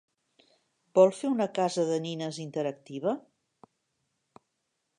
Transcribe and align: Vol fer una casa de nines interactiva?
Vol 0.99 1.11
fer 1.17 1.29
una 1.33 1.45
casa 1.59 1.85
de 1.89 1.99
nines 2.05 2.39
interactiva? 2.45 3.13